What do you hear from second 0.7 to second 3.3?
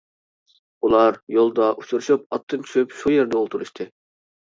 ئۇلار يولدا ئۇچرىشىپ ئاتتىن چۈشۈپ شۇ